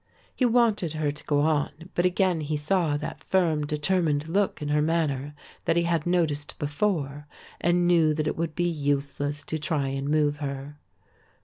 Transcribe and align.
He 0.35 0.45
wanted 0.45 0.93
her 0.93 1.11
to 1.11 1.23
go 1.25 1.41
on; 1.41 1.91
but 1.93 2.07
again 2.07 2.41
he 2.41 2.57
saw 2.57 2.97
that 2.97 3.23
firm 3.23 3.67
determined 3.67 4.27
look 4.27 4.59
in 4.59 4.69
her 4.69 4.81
manner 4.81 5.35
that 5.65 5.77
he 5.77 5.83
had 5.83 6.07
noticed 6.07 6.57
before 6.57 7.27
and 7.59 7.85
knew 7.85 8.15
that 8.15 8.25
it 8.27 8.35
would 8.35 8.55
be 8.55 8.67
useless 8.67 9.43
to 9.43 9.59
try 9.59 9.89
and 9.89 10.09
move 10.09 10.37
her. 10.37 10.79